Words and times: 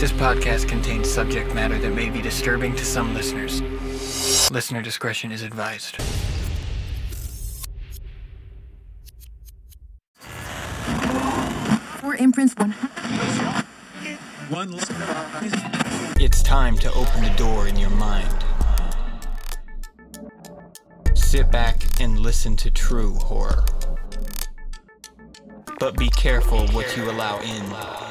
This 0.00 0.12
podcast 0.12 0.66
contains 0.66 1.10
subject 1.10 1.54
matter 1.54 1.78
that 1.78 1.90
may 1.90 2.08
be 2.08 2.22
disturbing 2.22 2.74
to 2.74 2.86
some 2.86 3.12
listeners. 3.12 3.60
Listener 4.50 4.80
discretion 4.80 5.30
is 5.30 5.42
advised. 5.42 5.96
Four 12.00 12.16
imprints, 12.16 12.54
one. 12.56 12.72
One 14.48 14.74
It's 16.18 16.42
time 16.42 16.78
to 16.78 16.90
open 16.94 17.22
the 17.22 17.34
door 17.36 17.68
in 17.68 17.76
your 17.76 17.90
mind. 17.90 18.44
Sit 21.12 21.50
back 21.50 21.82
and 22.00 22.18
listen 22.20 22.56
to 22.56 22.70
true 22.70 23.16
horror. 23.16 23.66
But 25.78 25.98
be 25.98 26.08
careful 26.08 26.66
what 26.68 26.96
you 26.96 27.10
allow 27.10 27.38
in. 27.40 28.09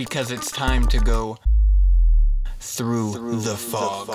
Because 0.00 0.30
it's 0.30 0.50
time 0.50 0.88
to 0.88 0.98
go 0.98 1.36
through, 2.58 3.42
the 3.42 3.54
fog. 3.54 4.08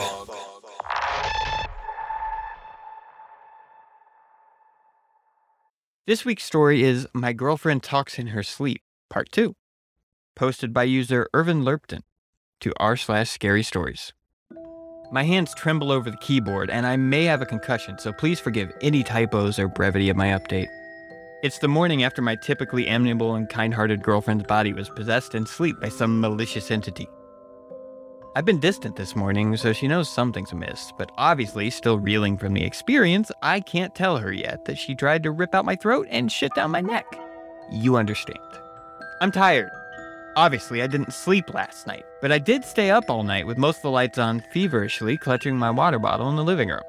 This 6.08 6.26
week's 6.26 6.44
story 6.44 6.82
is 6.82 7.08
My 7.14 7.34
Girlfriend 7.34 7.84
Talks 7.84 8.18
in 8.18 8.30
Her 8.30 8.42
Sleep, 8.42 8.82
Part 9.12 9.32
2, 9.32 9.54
posted 10.36 10.74
by 10.74 10.86
user 10.86 11.28
Ervan 11.36 11.62
Lerpton 11.62 12.02
to 12.62 12.74
r 12.78 12.98
slash 12.98 13.30
scary 13.30 13.62
stories. 13.62 14.12
My 15.12 15.22
hands 15.22 15.54
tremble 15.54 15.92
over 15.92 16.10
the 16.10 16.18
keyboard, 16.18 16.72
and 16.72 16.88
I 16.88 16.98
may 16.98 17.26
have 17.26 17.44
a 17.44 17.46
concussion, 17.46 18.00
so 18.00 18.12
please 18.12 18.40
forgive 18.40 18.74
any 18.82 19.04
typos 19.04 19.60
or 19.60 19.68
brevity 19.68 20.10
of 20.10 20.18
my 20.18 20.30
update. 20.30 20.70
It's 21.46 21.60
the 21.60 21.68
morning 21.68 22.02
after 22.02 22.24
my 22.24 22.36
typically 22.36 22.88
amiable 22.88 23.36
and 23.36 23.48
kind 23.48 23.72
hearted 23.72 24.02
girlfriend's 24.02 24.46
body 24.46 24.74
was 24.74 24.90
possessed 24.90 25.36
in 25.36 25.46
sleep 25.46 25.80
by 25.80 25.90
some 25.90 26.20
malicious 26.20 26.72
entity. 26.72 27.08
I've 28.36 28.46
been 28.46 28.60
distant 28.60 28.96
this 28.96 29.16
morning, 29.16 29.56
so 29.56 29.72
she 29.72 29.88
knows 29.88 30.10
something's 30.10 30.54
amiss, 30.54 30.92
but 30.98 31.12
obviously, 31.20 31.70
still 31.70 32.00
reeling 32.00 32.36
from 32.36 32.56
the 32.56 32.64
experience, 32.64 33.32
I 33.44 33.60
can't 33.60 33.94
tell 33.94 34.18
her 34.18 34.34
yet 34.34 34.66
that 34.66 34.80
she 34.80 34.96
tried 34.96 35.22
to 35.22 35.30
rip 35.30 35.54
out 35.54 35.66
my 35.66 35.76
throat 35.76 36.08
and 36.10 36.32
shit 36.32 36.52
down 36.56 36.72
my 36.72 36.82
neck. 36.82 37.06
You 37.72 37.96
understand. 37.96 38.40
I'm 39.22 39.32
tired. 39.32 39.70
Obviously, 40.36 40.82
I 40.82 40.88
didn't 40.88 41.14
sleep 41.14 41.54
last 41.54 41.86
night, 41.86 42.06
but 42.22 42.32
I 42.32 42.40
did 42.40 42.66
stay 42.66 42.90
up 42.90 43.08
all 43.08 43.22
night 43.22 43.46
with 43.46 43.60
most 43.60 43.78
of 43.78 43.84
the 43.84 43.92
lights 43.92 44.18
on, 44.18 44.44
feverishly 44.52 45.16
clutching 45.16 45.56
my 45.56 45.70
water 45.70 46.00
bottle 46.00 46.28
in 46.28 46.38
the 46.38 46.44
living 46.44 46.70
room. 46.70 46.82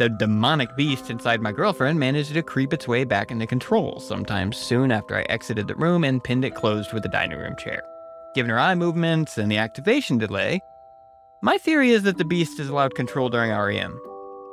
The 0.00 0.08
demonic 0.08 0.74
beast 0.76 1.10
inside 1.10 1.42
my 1.42 1.52
girlfriend 1.52 2.00
managed 2.00 2.32
to 2.32 2.42
creep 2.42 2.72
its 2.72 2.88
way 2.88 3.04
back 3.04 3.30
into 3.30 3.46
control 3.46 4.00
sometime 4.00 4.50
soon 4.50 4.90
after 4.90 5.14
I 5.14 5.26
exited 5.28 5.68
the 5.68 5.74
room 5.74 6.04
and 6.04 6.24
pinned 6.24 6.42
it 6.42 6.54
closed 6.54 6.94
with 6.94 7.04
a 7.04 7.10
dining 7.10 7.38
room 7.38 7.54
chair. 7.58 7.82
Given 8.34 8.48
her 8.48 8.58
eye 8.58 8.74
movements 8.74 9.36
and 9.36 9.52
the 9.52 9.58
activation 9.58 10.16
delay, 10.16 10.62
my 11.42 11.58
theory 11.58 11.90
is 11.90 12.04
that 12.04 12.16
the 12.16 12.24
beast 12.24 12.58
is 12.58 12.70
allowed 12.70 12.94
control 12.94 13.28
during 13.28 13.50
REM. 13.50 14.00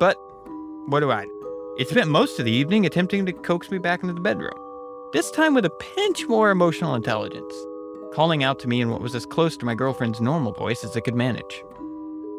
But 0.02 0.18
what 0.88 1.00
do 1.00 1.12
I 1.12 1.24
know? 1.24 1.76
It 1.80 1.88
spent 1.88 2.10
most 2.10 2.40
of 2.40 2.44
the 2.44 2.52
evening 2.52 2.86
attempting 2.86 3.26
to 3.26 3.32
coax 3.32 3.72
me 3.72 3.78
back 3.78 4.02
into 4.02 4.16
the 4.16 4.20
bedroom, 4.20 4.60
this 5.14 5.32
time 5.32 5.54
with 5.54 5.64
a 5.64 5.70
pinch 5.70 6.26
more 6.28 6.52
emotional 6.52 6.94
intelligence, 6.94 7.54
calling 8.14 8.44
out 8.44 8.60
to 8.60 8.68
me 8.68 8.82
in 8.82 8.90
what 8.90 9.00
was 9.00 9.16
as 9.16 9.26
close 9.26 9.56
to 9.56 9.66
my 9.66 9.76
girlfriend's 9.76 10.20
normal 10.20 10.52
voice 10.52 10.84
as 10.84 10.98
it 10.98 11.06
could 11.06 11.16
manage. 11.16 11.64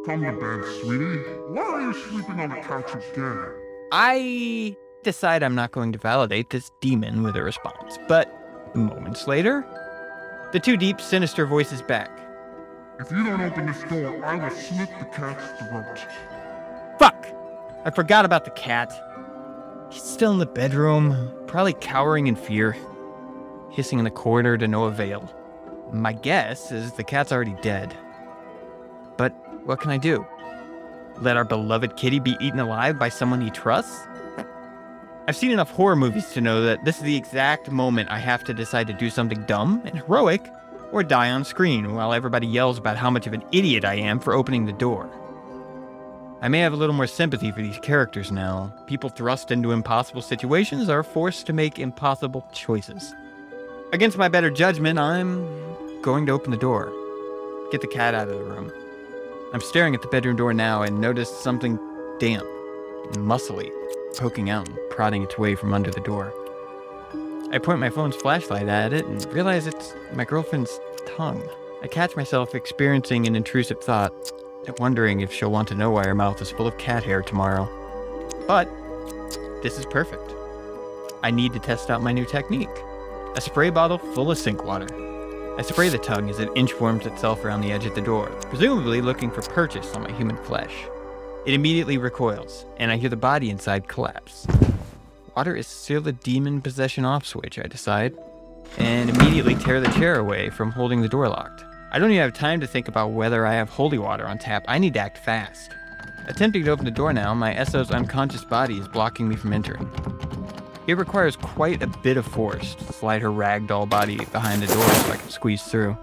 Come 0.07 0.23
to 0.23 0.33
bed, 0.33 0.65
sweetie. 0.81 1.19
Why 1.49 1.63
are 1.63 1.81
you 1.83 1.93
sleeping 1.93 2.41
on 2.41 2.51
the 2.51 2.57
couch 2.57 2.95
again? 2.95 3.53
I 3.93 4.77
decide 5.03 5.43
I'm 5.43 5.55
not 5.55 5.73
going 5.73 5.93
to 5.93 5.99
validate 5.99 6.51
this 6.51 6.71
demon 6.81 7.23
with 7.23 7.37
a 7.37 7.43
response, 7.43 7.99
but 8.09 8.33
moments 8.75 9.27
later, 9.27 9.67
the 10.53 10.61
two 10.61 10.77
deep, 10.77 11.01
sinister 11.01 11.47
voices 11.47 11.83
back. 11.83 12.11
If 13.01 13.11
you 13.11 13.25
don't 13.25 13.41
open 13.41 13.67
this 13.67 13.83
door, 13.85 14.25
I 14.25 14.37
will 14.37 14.51
slit 14.51 14.89
the 14.99 15.05
cat's 15.07 15.69
throat. 15.69 15.99
Fuck! 16.99 17.27
I 17.85 17.91
forgot 17.91 18.25
about 18.25 18.45
the 18.45 18.51
cat. 18.53 18.93
He's 19.91 20.03
still 20.03 20.33
in 20.33 20.39
the 20.39 20.47
bedroom, 20.47 21.33
probably 21.47 21.75
cowering 21.75 22.27
in 22.27 22.37
fear, 22.37 22.77
hissing 23.71 23.99
in 23.99 24.05
the 24.05 24.11
corner 24.11 24.57
to 24.59 24.67
no 24.69 24.85
avail. 24.85 25.33
My 25.93 26.13
guess 26.13 26.73
is 26.73 26.93
the 26.93 27.05
cat's 27.05 27.33
already 27.33 27.57
dead. 27.63 27.97
What 29.65 29.81
can 29.81 29.91
I 29.91 29.99
do? 29.99 30.27
Let 31.21 31.37
our 31.37 31.45
beloved 31.45 31.97
kitty 31.97 32.21
be 32.21 32.37
eaten 32.41 32.61
alive 32.61 32.99
by 32.99 33.09
someone 33.09 33.41
he 33.41 33.51
trusts? 33.51 34.07
I've 35.27 35.37
seen 35.37 35.51
enough 35.51 35.71
horror 35.71 35.97
movies 35.97 36.33
to 36.33 36.41
know 36.41 36.63
that 36.63 36.85
this 36.85 36.97
is 36.97 37.03
the 37.03 37.17
exact 37.17 37.71
moment 37.71 38.11
I 38.11 38.19
have 38.19 38.45
to 38.45 38.55
decide 38.55 38.87
to 38.87 38.95
do 38.95 39.11
something 39.11 39.43
dumb 39.43 39.83
and 39.85 39.97
heroic 39.97 40.51
or 40.91 41.03
die 41.03 41.31
on 41.31 41.45
screen 41.45 41.95
while 41.95 42.15
everybody 42.15 42.47
yells 42.47 42.79
about 42.79 42.97
how 42.97 43.11
much 43.11 43.27
of 43.27 43.35
an 43.35 43.45
idiot 43.53 43.85
I 43.85 43.95
am 43.97 44.21
for 44.21 44.33
opening 44.33 44.65
the 44.65 44.73
door. 44.73 45.11
I 46.41 46.49
may 46.49 46.61
have 46.61 46.73
a 46.73 46.77
little 46.77 46.95
more 46.95 47.09
sympathy 47.09 47.51
for 47.51 47.61
these 47.61 47.79
characters 47.81 48.31
now. 48.31 48.73
People 48.87 49.11
thrust 49.11 49.51
into 49.51 49.73
impossible 49.73 50.23
situations 50.23 50.89
are 50.89 51.03
forced 51.03 51.47
to 51.47 51.53
make 51.53 51.79
impossible 51.79 52.47
choices. 52.53 53.15
Against 53.93 54.17
my 54.17 54.29
better 54.29 54.49
judgment, 54.49 54.99
I'm 54.99 55.47
going 56.01 56.27
to 56.27 56.33
open 56.33 56.53
the 56.53 56.57
door, 56.57 56.93
get 57.73 57.81
the 57.81 57.87
cat 57.89 58.15
out 58.15 58.29
of 58.29 58.39
the 58.39 58.45
room. 58.45 58.73
I'm 59.51 59.63
staring 59.63 59.95
at 59.95 60.03
the 60.03 60.09
bedroom 60.09 60.37
door 60.37 60.53
now 60.53 60.83
and 60.83 61.01
notice 61.01 61.31
something 61.31 61.79
damp 62.19 62.47
and 63.07 63.17
muscly 63.17 63.73
poking 64.15 64.51
out 64.51 64.69
and 64.69 64.79
prodding 64.91 65.23
its 65.23 65.39
way 65.39 65.55
from 65.55 65.73
under 65.73 65.91
the 65.91 66.01
door. 66.01 66.35
I 67.51 67.59
point 67.59 67.81
my 67.81 67.89
phone's 67.89 68.15
flashlight 68.15 68.69
at 68.69 68.93
it 68.93 69.07
and 69.07 69.25
realize 69.33 69.67
it's 69.67 69.95
my 70.13 70.27
girlfriend's 70.27 70.79
tongue. 71.07 71.43
I 71.83 71.87
catch 71.87 72.15
myself 72.15 72.55
experiencing 72.55 73.27
an 73.27 73.35
intrusive 73.37 73.81
thought, 73.81 74.13
wondering 74.79 75.21
if 75.21 75.33
she'll 75.33 75.51
want 75.51 75.69
to 75.69 75.75
know 75.75 75.91
why 75.91 76.05
her 76.05 76.15
mouth 76.15 76.43
is 76.43 76.51
full 76.51 76.67
of 76.67 76.77
cat 76.77 77.03
hair 77.03 77.23
tomorrow. 77.23 77.67
But 78.47 78.69
this 79.63 79.79
is 79.79 79.87
perfect. 79.87 80.35
I 81.23 81.31
need 81.31 81.55
to 81.55 81.59
test 81.59 81.89
out 81.89 82.03
my 82.03 82.13
new 82.13 82.27
technique 82.27 82.69
a 83.35 83.41
spray 83.41 83.71
bottle 83.71 83.99
full 83.99 84.31
of 84.31 84.37
sink 84.37 84.65
water. 84.65 84.89
I 85.59 85.63
spray 85.63 85.89
the 85.89 85.99
tongue 85.99 86.31
as 86.31 86.39
it 86.39 86.49
inchworms 86.51 87.05
itself 87.05 87.45
around 87.45 87.63
the 87.63 87.73
edge 87.73 87.85
of 87.85 87.97
the 87.97 88.01
door, 88.01 88.29
presumably 88.43 89.01
looking 89.01 89.29
for 89.29 89.43
purchase 89.43 89.93
on 89.93 90.05
my 90.05 90.13
human 90.13 90.37
flesh. 90.45 90.73
It 91.47 91.53
immediately 91.53 91.99
recoils, 91.99 92.65
and 92.77 92.93
I 92.93 92.97
hear 92.97 93.09
the 93.09 93.17
body 93.17 93.51
inside 93.51 93.89
collapse. 93.89 94.47
Water 95.37 95.57
is 95.57 95.67
still 95.67 96.01
the 96.01 96.13
demon 96.13 96.63
possession 96.63 97.05
off 97.05 97.27
switch, 97.27 97.59
I 97.59 97.65
decide, 97.65 98.17
and 98.77 99.11
immediately 99.11 99.57
tear 99.57 99.81
the 99.81 99.91
chair 99.99 100.21
away 100.21 100.49
from 100.49 100.71
holding 100.71 101.03
the 101.03 101.09
door 101.09 101.29
locked. 101.29 101.65
I 101.91 101.99
don't 101.99 102.13
even 102.13 102.23
have 102.23 102.35
time 102.35 102.61
to 102.61 102.67
think 102.69 102.87
about 102.87 103.11
whether 103.11 103.45
I 103.45 103.55
have 103.55 103.69
holy 103.69 103.99
water 103.99 104.29
on 104.29 104.39
tap. 104.39 104.65
I 104.69 104.79
need 104.79 104.95
to 104.95 105.01
act 105.01 105.19
fast. 105.25 105.73
Attempting 106.29 106.67
to 106.67 106.71
open 106.71 106.85
the 106.85 106.93
door 106.93 107.13
now, 107.13 107.35
my 107.35 107.65
SO's 107.65 107.91
unconscious 107.91 108.45
body 108.45 108.79
is 108.79 108.87
blocking 108.87 109.29
me 109.29 109.35
from 109.35 109.53
entering. 109.53 109.91
It 110.89 110.97
requires 110.97 111.37
quite 111.37 111.83
a 111.83 111.87
bit 111.87 112.17
of 112.17 112.25
force 112.25 112.75
to 112.77 112.93
slide 112.95 113.21
her 113.21 113.29
ragdoll 113.29 113.87
body 113.87 114.17
behind 114.17 114.63
the 114.63 114.67
door 114.69 114.89
so 114.89 115.13
I 115.13 115.17
can 115.19 115.29
squeeze 115.29 115.63
through. 115.63 115.99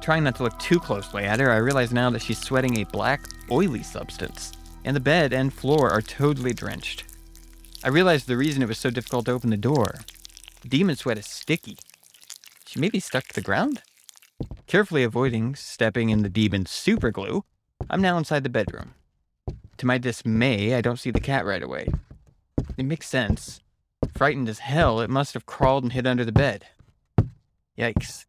Trying 0.00 0.22
not 0.22 0.36
to 0.36 0.44
look 0.44 0.56
too 0.60 0.78
closely 0.78 1.24
at 1.24 1.40
her, 1.40 1.50
I 1.50 1.56
realize 1.56 1.92
now 1.92 2.08
that 2.10 2.22
she's 2.22 2.38
sweating 2.38 2.78
a 2.78 2.84
black, 2.84 3.24
oily 3.50 3.82
substance, 3.82 4.52
and 4.84 4.94
the 4.94 5.00
bed 5.00 5.32
and 5.32 5.52
floor 5.52 5.90
are 5.90 6.00
totally 6.00 6.52
drenched. 6.52 7.02
I 7.82 7.88
realize 7.88 8.24
the 8.24 8.36
reason 8.36 8.62
it 8.62 8.68
was 8.68 8.78
so 8.78 8.90
difficult 8.90 9.26
to 9.26 9.32
open 9.32 9.50
the 9.50 9.56
door. 9.56 9.92
Demon 10.68 10.94
sweat 10.94 11.18
is 11.18 11.26
sticky. 11.26 11.76
She 12.64 12.78
may 12.78 12.90
be 12.90 13.00
stuck 13.00 13.26
to 13.26 13.34
the 13.34 13.40
ground? 13.40 13.82
Carefully 14.68 15.02
avoiding 15.02 15.56
stepping 15.56 16.10
in 16.10 16.22
the 16.22 16.28
demon's 16.28 16.70
super 16.70 17.10
glue, 17.10 17.44
I'm 17.90 18.00
now 18.00 18.16
inside 18.18 18.44
the 18.44 18.50
bedroom. 18.50 18.94
To 19.78 19.86
my 19.86 19.98
dismay, 19.98 20.76
I 20.76 20.80
don't 20.80 21.00
see 21.00 21.10
the 21.10 21.18
cat 21.18 21.44
right 21.44 21.62
away. 21.62 21.88
It 22.78 22.84
makes 22.84 23.08
sense. 23.08 23.58
Frightened 24.14 24.48
as 24.48 24.60
hell, 24.60 25.00
it 25.00 25.10
must 25.10 25.34
have 25.34 25.46
crawled 25.46 25.84
and 25.84 25.92
hid 25.92 26.06
under 26.06 26.24
the 26.24 26.32
bed. 26.32 26.66
Yikes. 27.78 28.26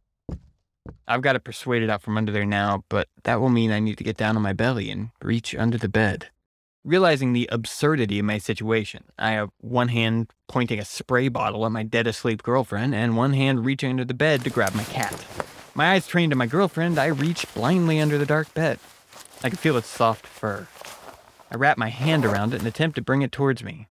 I've 1.08 1.22
got 1.22 1.34
to 1.34 1.40
persuade 1.40 1.84
it 1.84 1.90
out 1.90 2.02
from 2.02 2.18
under 2.18 2.32
there 2.32 2.46
now, 2.46 2.84
but 2.90 3.08
that 3.24 3.40
will 3.40 3.50
mean 3.50 3.72
I 3.72 3.80
need 3.80 3.98
to 3.98 4.04
get 4.04 4.18
down 4.18 4.36
on 4.36 4.42
my 4.42 4.54
belly 4.54 4.90
and 4.90 5.10
reach 5.22 5.54
under 5.54 5.78
the 5.78 5.90
bed. 5.90 6.30
Realizing 6.86 7.34
the 7.34 7.48
absurdity 7.52 8.20
of 8.20 8.26
my 8.26 8.38
situation, 8.38 9.06
I 9.18 9.32
have 9.32 9.50
one 9.60 9.90
hand 9.90 10.32
pointing 10.48 10.80
a 10.80 10.86
spray 10.86 11.28
bottle 11.30 11.66
at 11.66 11.72
my 11.72 11.84
dead 11.84 12.08
asleep 12.08 12.44
girlfriend 12.44 12.94
and 12.94 13.16
one 13.16 13.34
hand 13.34 13.66
reaching 13.66 13.92
under 13.92 14.06
the 14.06 14.14
bed 14.14 14.44
to 14.44 14.50
grab 14.50 14.76
my 14.76 14.84
cat. 14.86 15.26
My 15.76 15.94
eyes 15.94 16.08
trained 16.08 16.32
to 16.32 16.38
my 16.38 16.46
girlfriend, 16.46 17.00
I 17.00 17.06
reach 17.06 17.52
blindly 17.54 18.00
under 18.00 18.18
the 18.18 18.26
dark 18.26 18.54
bed. 18.54 18.80
I 19.44 19.50
can 19.50 19.58
feel 19.58 19.78
its 19.78 19.88
soft 19.88 20.28
fur. 20.28 20.68
I 21.52 21.56
wrap 21.56 21.78
my 21.78 21.90
hand 21.90 22.26
around 22.26 22.54
it 22.54 22.60
and 22.60 22.68
attempt 22.68 22.96
to 22.96 23.02
bring 23.02 23.22
it 23.22 23.32
towards 23.32 23.64
me. 23.64 23.88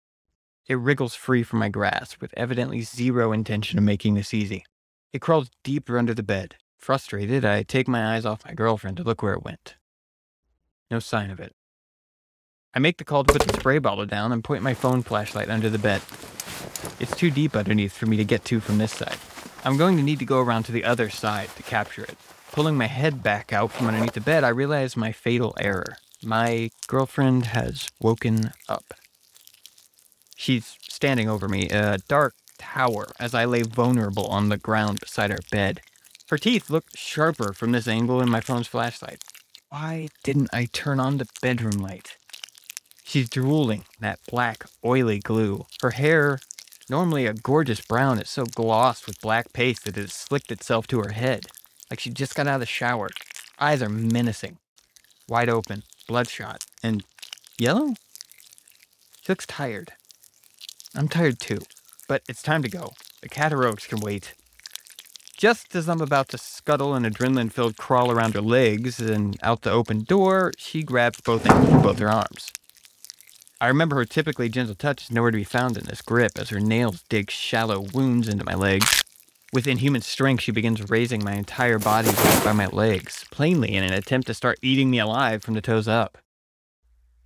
It 0.70 0.78
wriggles 0.78 1.17
free 1.17 1.43
from 1.43 1.58
my 1.58 1.69
grasp, 1.69 2.20
with 2.20 2.32
evidently 2.37 2.82
zero 2.82 3.32
intention 3.32 3.76
of 3.76 3.82
making 3.82 4.14
this 4.14 4.32
easy. 4.32 4.64
It 5.12 5.20
crawls 5.20 5.50
deeper 5.64 5.99
under 5.99 6.14
the 6.14 6.22
bed. 6.22 6.55
Frustrated, 6.78 7.44
I 7.44 7.64
take 7.64 7.88
my 7.88 8.14
eyes 8.14 8.25
off 8.25 8.46
my 8.46 8.55
girlfriend 8.55 8.96
to 8.99 9.02
look 9.02 9.20
where 9.20 9.32
it 9.32 9.43
went. 9.43 9.75
No 10.88 11.00
sign 11.00 11.32
of 11.32 11.40
it. 11.40 11.56
I 12.72 12.78
make 12.78 12.99
the 12.99 13.05
call 13.05 13.25
to 13.25 13.32
put 13.32 13.43
the 13.43 13.58
spray 13.58 13.78
bottle 13.78 14.06
down 14.06 14.31
and 14.31 14.44
point 14.44 14.62
my 14.62 14.75
phone 14.75 15.02
flashlight 15.02 15.50
under 15.50 15.69
the 15.69 15.76
bed. 15.76 16.02
It's 17.00 17.17
too 17.17 17.32
deep 17.32 17.56
underneath 17.56 17.94
for 17.94 18.06
me 18.06 18.17
to 18.19 18.25
get 18.25 18.44
to 18.44 18.61
from 18.61 18.78
this 18.78 18.93
side. 18.93 19.19
I'm 19.64 19.76
going 19.76 19.96
to 19.96 20.05
need 20.05 20.20
to 20.20 20.25
go 20.25 20.38
around 20.38 20.67
to 20.67 20.72
the 20.72 20.84
other 20.84 21.11
side 21.11 21.49
to 21.56 21.64
capture 21.64 22.05
it. 22.05 22.17
Pulling 22.52 22.76
my 22.76 22.87
head 22.87 23.25
back 23.25 23.52
out 23.52 23.72
from 23.72 23.88
underneath 23.88 24.12
the 24.12 24.20
bed, 24.20 24.44
I 24.44 24.50
realize 24.50 24.96
my 24.96 25.11
fatal 25.11 25.52
error. 25.58 25.96
My 26.22 26.70
girlfriend 26.87 27.46
has 27.46 27.88
woken 28.00 28.52
up. 28.69 28.94
She's 30.41 30.79
standing 30.89 31.29
over 31.29 31.49
me, 31.49 31.69
a 31.69 31.99
dark 32.09 32.33
tower, 32.57 33.13
as 33.21 33.35
I 33.35 33.45
lay 33.45 33.61
vulnerable 33.61 34.27
on 34.29 34.49
the 34.49 34.57
ground 34.57 34.99
beside 34.99 35.29
her 35.29 35.41
bed. 35.51 35.83
Her 36.31 36.39
teeth 36.39 36.71
look 36.71 36.87
sharper 36.95 37.53
from 37.53 37.73
this 37.73 37.87
angle 37.87 38.23
in 38.23 38.31
my 38.31 38.41
phone's 38.41 38.67
flashlight. 38.67 39.23
Why 39.69 40.09
didn't 40.25 40.49
I 40.51 40.65
turn 40.73 40.99
on 40.99 41.19
the 41.19 41.29
bedroom 41.43 41.77
light? 41.77 42.17
She's 43.05 43.29
drooling 43.29 43.85
that 44.01 44.19
black, 44.31 44.65
oily 44.83 45.19
glue. 45.19 45.67
Her 45.83 45.91
hair, 45.91 46.41
normally 46.89 47.27
a 47.27 47.35
gorgeous 47.35 47.83
brown, 47.83 48.19
is 48.19 48.31
so 48.31 48.47
glossed 48.47 49.07
with 49.07 49.21
black 49.21 49.53
paste 49.53 49.85
that 49.85 49.99
it 49.99 50.01
has 50.01 50.15
slicked 50.15 50.51
itself 50.51 50.87
to 50.87 51.01
her 51.01 51.11
head, 51.11 51.49
like 51.91 52.01
she 52.01 52.09
just 52.09 52.35
got 52.35 52.47
out 52.47 52.55
of 52.55 52.61
the 52.61 52.67
shower. 52.67 53.11
Eyes 53.59 53.83
are 53.83 53.91
menacing, 53.91 54.57
wide 55.29 55.51
open, 55.51 55.83
bloodshot, 56.09 56.65
and 56.83 57.05
yellow? 57.59 57.93
She 59.21 59.31
looks 59.31 59.45
tired. 59.45 59.93
I'm 60.95 61.09
tired 61.09 61.39
too, 61.39 61.61
but 62.09 62.23
it's 62.29 62.43
time 62.43 62.63
to 62.63 62.69
go. 62.69 62.91
The 63.23 63.29
catalogs 63.29 63.87
can 63.87 64.01
wait. 64.01 64.35
Just 65.37 65.75
as 65.75 65.89
I'm 65.89 66.01
about 66.01 66.29
to 66.31 66.39
scuttle 66.39 66.95
an 66.95 67.05
adrenaline 67.05 67.53
filled 67.53 67.77
crawl 67.77 68.11
around 68.11 68.35
her 68.35 68.41
legs 68.41 69.01
and 69.01 69.39
out 69.43 69.63
the 69.63 69.71
open 69.71 70.03
door, 70.03 70.53
she 70.59 70.83
grabs 70.83 71.21
both 71.21 71.45
both 71.83 71.99
her 71.99 72.11
arms. 72.11 72.53
I 73.61 73.69
remember 73.69 73.97
her 73.97 74.05
typically 74.05 74.49
gentle 74.49 74.75
touch 74.75 75.05
is 75.05 75.11
nowhere 75.11 75.31
to 75.31 75.37
be 75.37 75.45
found 75.45 75.77
in 75.77 75.85
this 75.85 76.03
grip 76.03 76.33
as 76.37 76.49
her 76.49 76.61
nails 76.61 77.05
dig 77.09 77.31
shallow 77.31 77.87
wounds 77.95 78.27
into 78.27 78.45
my 78.45 78.55
legs. 78.55 79.05
With 79.53 79.67
inhuman 79.67 80.03
strength, 80.03 80.43
she 80.43 80.53
begins 80.53 80.91
raising 80.91 81.23
my 81.23 81.35
entire 81.35 81.79
body 81.79 82.11
by 82.45 82.53
my 82.53 82.67
legs, 82.67 83.25
plainly 83.31 83.75
in 83.75 83.85
an 83.85 83.93
attempt 83.93 84.27
to 84.29 84.35
start 84.35 84.59
eating 84.63 84.91
me 84.91 84.99
alive 84.99 85.43
from 85.43 85.55
the 85.55 85.61
toes 85.61 85.89
up. 85.89 86.19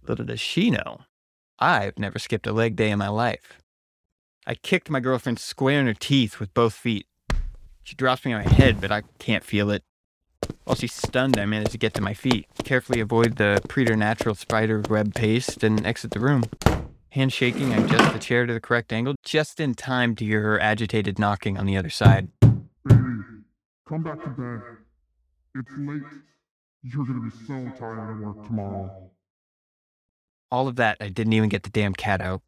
Little 0.06 0.24
does 0.24 0.40
she 0.40 0.70
know, 0.70 1.00
I've 1.58 1.98
never 1.98 2.18
skipped 2.18 2.46
a 2.46 2.52
leg 2.52 2.76
day 2.76 2.90
in 2.90 2.98
my 2.98 3.08
life. 3.08 3.60
I 4.46 4.54
kicked 4.54 4.90
my 4.90 5.00
girlfriend 5.00 5.38
square 5.38 5.80
in 5.80 5.86
her 5.86 5.94
teeth 5.94 6.38
with 6.38 6.52
both 6.52 6.74
feet. 6.74 7.06
She 7.82 7.94
drops 7.94 8.24
me 8.24 8.32
on 8.32 8.44
my 8.44 8.50
head, 8.50 8.80
but 8.80 8.90
I 8.90 9.02
can't 9.18 9.44
feel 9.44 9.70
it. 9.70 9.82
While 10.64 10.76
she's 10.76 10.92
stunned, 10.92 11.38
I 11.38 11.46
manage 11.46 11.72
to 11.72 11.78
get 11.78 11.94
to 11.94 12.02
my 12.02 12.14
feet, 12.14 12.46
carefully 12.64 13.00
avoid 13.00 13.36
the 13.36 13.60
preternatural 13.68 14.34
spider 14.34 14.82
web 14.88 15.14
paste, 15.14 15.62
and 15.62 15.86
exit 15.86 16.10
the 16.10 16.20
room. 16.20 16.44
Hand 17.10 17.32
shaking, 17.32 17.72
I 17.72 17.78
adjust 17.78 18.12
the 18.12 18.18
chair 18.18 18.44
to 18.44 18.52
the 18.52 18.60
correct 18.60 18.92
angle, 18.92 19.14
just 19.22 19.60
in 19.60 19.74
time 19.74 20.16
to 20.16 20.24
hear 20.24 20.42
her 20.42 20.60
agitated 20.60 21.18
knocking 21.18 21.56
on 21.56 21.66
the 21.66 21.76
other 21.76 21.90
side. 21.90 22.28
Baby, 22.40 23.02
come 23.88 24.02
back 24.02 24.22
to 24.24 24.30
bed. 24.30 24.60
It's 25.54 25.72
late. 25.78 26.02
You're 26.82 27.06
gonna 27.06 27.20
be 27.20 27.30
so 27.46 27.70
tired 27.78 28.10
of 28.10 28.20
work 28.20 28.46
tomorrow. 28.46 29.10
All 30.50 30.68
of 30.68 30.76
that, 30.76 30.98
I 31.00 31.08
didn't 31.08 31.32
even 31.32 31.48
get 31.48 31.62
the 31.62 31.70
damn 31.70 31.94
cat 31.94 32.20
out. 32.20 32.42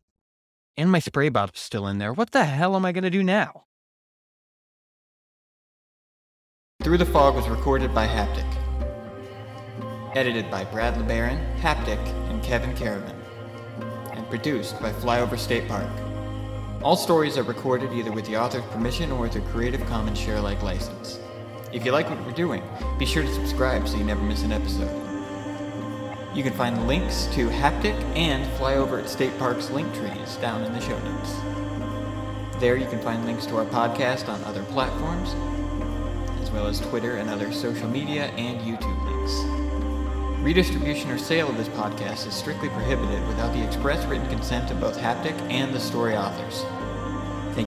And 0.76 0.90
my 0.90 0.98
spray 0.98 1.28
bottle's 1.28 1.60
still 1.60 1.86
in 1.86 1.98
there. 1.98 2.12
What 2.12 2.32
the 2.32 2.44
hell 2.44 2.76
am 2.76 2.84
I 2.84 2.92
gonna 2.92 3.10
do 3.10 3.22
now? 3.22 3.64
Through 6.82 6.98
the 6.98 7.06
Fog 7.06 7.34
was 7.34 7.48
recorded 7.48 7.94
by 7.94 8.06
Haptic. 8.06 8.46
Edited 10.14 10.50
by 10.50 10.64
Brad 10.64 10.94
LeBaron, 10.94 11.58
Haptic, 11.58 11.98
and 12.30 12.42
Kevyn 12.42 12.76
Kerrivan. 12.76 13.14
And 14.12 14.28
produced 14.28 14.80
by 14.80 14.92
Flyover 14.92 15.38
State 15.38 15.66
Park. 15.66 15.90
All 16.82 16.96
stories 16.96 17.38
are 17.38 17.42
recorded 17.42 17.92
either 17.92 18.12
with 18.12 18.26
the 18.26 18.36
author's 18.36 18.64
permission 18.66 19.10
or 19.10 19.20
with 19.20 19.34
a 19.36 19.40
Creative 19.52 19.84
Commons 19.86 20.18
share-alike 20.18 20.62
license. 20.62 21.18
If 21.72 21.84
you 21.84 21.92
like 21.92 22.08
what 22.08 22.24
we're 22.24 22.32
doing, 22.32 22.62
be 22.98 23.06
sure 23.06 23.22
to 23.22 23.34
subscribe 23.34 23.88
so 23.88 23.96
you 23.96 24.04
never 24.04 24.22
miss 24.22 24.42
an 24.42 24.52
episode. 24.52 25.05
You 26.36 26.42
can 26.42 26.52
find 26.52 26.86
links 26.86 27.24
to 27.32 27.48
Haptic 27.48 27.94
and 28.14 28.44
Flyover 28.58 29.02
at 29.02 29.08
State 29.08 29.36
Park's 29.38 29.70
link 29.70 29.90
trees 29.94 30.36
down 30.36 30.62
in 30.64 30.72
the 30.74 30.80
show 30.82 30.98
notes. 30.98 31.32
There 32.60 32.76
you 32.76 32.86
can 32.86 33.00
find 33.00 33.24
links 33.24 33.46
to 33.46 33.56
our 33.56 33.64
podcast 33.64 34.28
on 34.28 34.44
other 34.44 34.62
platforms, 34.64 35.30
as 36.42 36.50
well 36.50 36.66
as 36.66 36.78
Twitter 36.80 37.16
and 37.16 37.30
other 37.30 37.50
social 37.52 37.88
media 37.88 38.26
and 38.36 38.60
YouTube 38.60 39.02
links. 39.06 40.42
Redistribution 40.44 41.10
or 41.10 41.16
sale 41.16 41.48
of 41.48 41.56
this 41.56 41.68
podcast 41.68 42.26
is 42.26 42.34
strictly 42.34 42.68
prohibited 42.68 43.26
without 43.28 43.54
the 43.54 43.66
express 43.66 44.04
written 44.04 44.28
consent 44.28 44.70
of 44.70 44.78
both 44.78 44.98
Haptic 44.98 45.40
and 45.50 45.72
the 45.72 45.80
story 45.80 46.18
authors. 46.18 46.62
Thank 47.54 47.66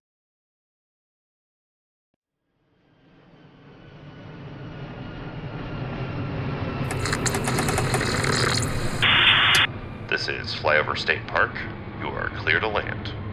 This 10.10 10.26
is 10.26 10.59
Flyover 10.70 10.96
State 10.96 11.26
Park. 11.26 11.50
You 12.00 12.10
are 12.10 12.30
clear 12.38 12.60
to 12.60 12.68
land. 12.68 13.29